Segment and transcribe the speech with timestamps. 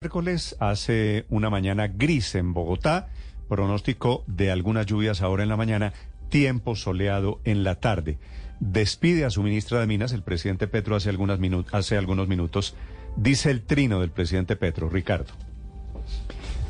[0.00, 3.08] miércoles hace una mañana gris en Bogotá,
[3.48, 5.92] pronóstico de algunas lluvias ahora en la mañana,
[6.28, 8.16] tiempo soleado en la tarde.
[8.60, 11.40] Despide a su ministra de Minas, el presidente Petro, hace, algunas
[11.72, 12.76] hace algunos minutos.
[13.16, 15.32] Dice el trino del presidente Petro, Ricardo.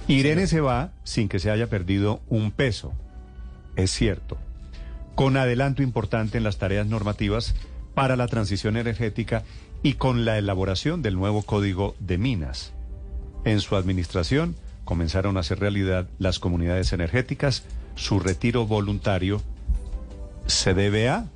[0.06, 2.94] Irene se va sin que se haya perdido un peso.
[3.76, 4.38] Es cierto.
[5.14, 7.54] Con adelanto importante en las tareas normativas
[7.94, 9.44] para la transición energética
[9.82, 12.72] y con la elaboración del nuevo Código de Minas.
[13.44, 17.64] En su administración comenzaron a hacer realidad las comunidades energéticas.
[17.94, 19.42] Su retiro voluntario
[20.46, 21.26] se debe a...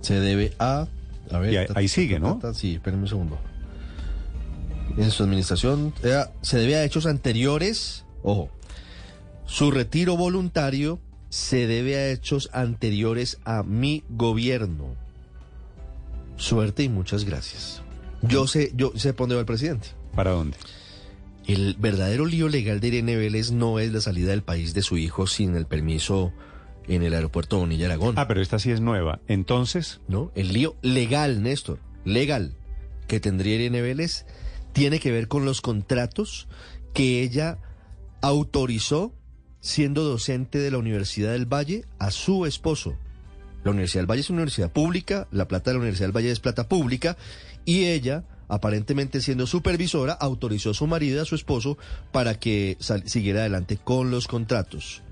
[0.00, 0.88] Se debe a...
[1.30, 2.40] a ver, y ahí, sigue, ¿no?
[2.52, 3.38] sí, espérenme un segundo.
[4.96, 5.94] En su administración
[6.42, 8.04] se debe a hechos anteriores.
[8.22, 8.50] Ojo.
[9.46, 14.94] Su retiro voluntario se debe a hechos anteriores a mi gobierno.
[16.36, 17.83] Suerte y muchas gracias.
[18.28, 19.88] Yo sé, yo sé por dónde va el presidente.
[20.14, 20.56] ¿Para dónde?
[21.46, 24.96] El verdadero lío legal de Irene Vélez no es la salida del país de su
[24.96, 26.32] hijo sin el permiso
[26.88, 28.14] en el aeropuerto Bonilla Aragón.
[28.18, 29.20] Ah, pero esta sí es nueva.
[29.28, 30.00] Entonces.
[30.08, 32.56] No, el lío legal, Néstor, legal,
[33.08, 34.26] que tendría Irene Vélez
[34.72, 36.48] tiene que ver con los contratos
[36.92, 37.58] que ella
[38.20, 39.14] autorizó
[39.60, 42.96] siendo docente de la Universidad del Valle a su esposo.
[43.64, 46.30] La Universidad del Valle es una universidad pública, la plata de la Universidad del Valle
[46.30, 47.16] es plata pública,
[47.64, 51.78] y ella aparentemente siendo supervisora, autorizó a su marido y a su esposo
[52.12, 52.76] para que
[53.06, 55.02] siguiera adelante con los contratos.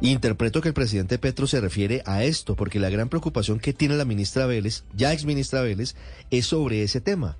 [0.00, 3.96] Interpreto que el presidente Petro se refiere a esto, porque la gran preocupación que tiene
[3.96, 5.94] la ministra Vélez, ya ex ministra Vélez,
[6.30, 7.36] es sobre ese tema.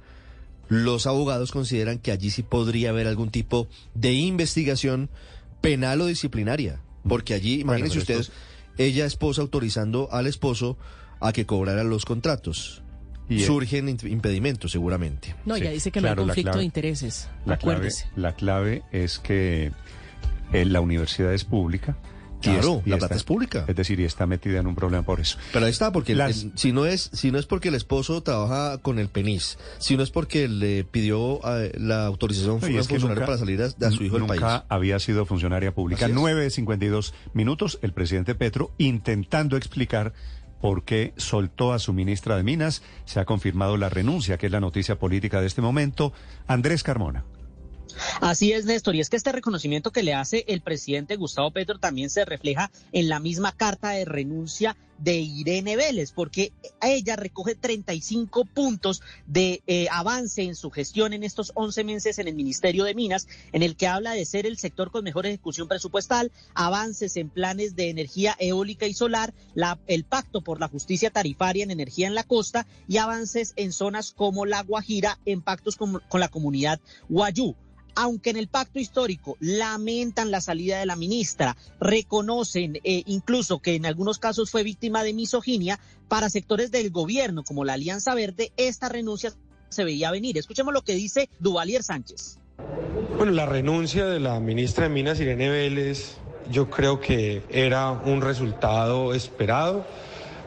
[0.68, 5.10] Los abogados consideran que allí sí podría haber algún tipo de investigación
[5.60, 8.32] penal o disciplinaria, porque allí, imagínense ustedes,
[8.78, 10.76] ella esposa autorizando al esposo
[11.20, 12.82] a que cobrara los contratos
[13.38, 15.34] surgen impedimentos seguramente.
[15.44, 17.28] No, ya dice que no hay conflicto de intereses.
[17.46, 19.72] La clave, la clave es que
[20.52, 21.96] eh, la universidad es pública.
[22.52, 23.64] Claro, la plata es pública.
[23.66, 25.38] Es decir, y está metida en un problema por eso.
[25.52, 26.16] Pero ahí está, porque
[26.54, 30.02] si no es si no es porque el esposo trabaja con el PENIS, si no
[30.02, 34.18] es porque le pidió eh, la autorización no, es funcionaria para salir a, su hijo
[34.18, 34.40] del país.
[34.40, 36.08] Nunca había sido funcionaria pública.
[36.08, 40.12] 9.52 minutos, el presidente Petro intentando explicar
[40.60, 42.82] por qué soltó a su ministra de Minas.
[43.04, 46.12] Se ha confirmado la renuncia, que es la noticia política de este momento.
[46.46, 47.24] Andrés Carmona.
[48.20, 51.78] Así es, Néstor, y es que este reconocimiento que le hace el presidente Gustavo Petro
[51.78, 57.54] también se refleja en la misma carta de renuncia de Irene Vélez, porque ella recoge
[57.54, 62.84] 35 puntos de eh, avance en su gestión en estos 11 meses en el Ministerio
[62.84, 67.16] de Minas, en el que habla de ser el sector con mejor ejecución presupuestal, avances
[67.16, 71.70] en planes de energía eólica y solar, la, el pacto por la justicia tarifaria en
[71.70, 76.20] energía en la costa y avances en zonas como La Guajira en pactos con, con
[76.20, 77.56] la comunidad Guayú
[77.94, 83.74] aunque en el pacto histórico lamentan la salida de la ministra, reconocen eh, incluso que
[83.74, 85.78] en algunos casos fue víctima de misoginia,
[86.08, 89.32] para sectores del gobierno como la Alianza Verde, esta renuncia
[89.68, 90.38] se veía venir.
[90.38, 92.38] Escuchemos lo que dice Duvalier Sánchez.
[93.16, 96.16] Bueno, la renuncia de la ministra de Minas, Irene Vélez,
[96.50, 99.86] yo creo que era un resultado esperado.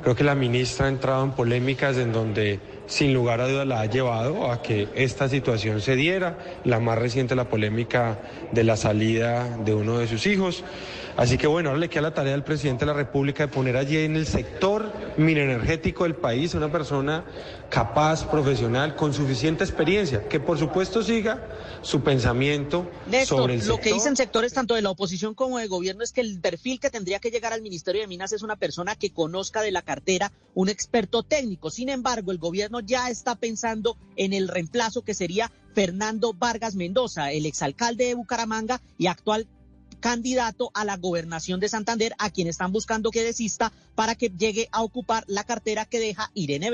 [0.02, 3.82] Creo que la ministra ha entrado en polémicas en donde sin lugar a dudas la
[3.82, 8.20] ha llevado a que esta situación se diera, la más reciente la polémica
[8.52, 10.64] de la salida de uno de sus hijos.
[11.18, 13.76] Así que bueno, ahora le queda la tarea al presidente de la República de poner
[13.76, 14.87] allí en el sector
[15.18, 17.26] minenergético del país una persona
[17.70, 21.48] capaz, profesional, con suficiente experiencia, que por supuesto siga
[21.82, 22.90] su pensamiento
[23.26, 23.78] sobre el sector.
[23.78, 26.80] Lo que dicen sectores tanto de la oposición como del gobierno es que el perfil
[26.80, 29.82] que tendría que llegar al Ministerio de Minas es una persona que conozca de la
[29.82, 31.70] cartera, un experto técnico.
[31.70, 37.32] Sin embargo, el gobierno ya está pensando en el reemplazo que sería Fernando Vargas Mendoza,
[37.32, 39.48] el exalcalde de Bucaramanga y actual
[40.00, 44.70] candidato a la gobernación de Santander, a quien están buscando que desista para que llegue
[44.72, 46.70] a ocupar la cartera que deja Irene